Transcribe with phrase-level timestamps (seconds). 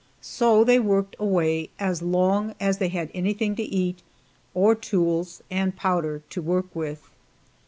[0.19, 4.01] So they worked away as long as they had anything to eat,
[4.55, 7.07] or tools and powder to work with.